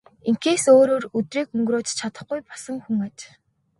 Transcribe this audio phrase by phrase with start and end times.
[0.29, 3.17] Ингэхээс өөрөөр өдрийг өнгөрөөж чадахгүй болсон хүн аж.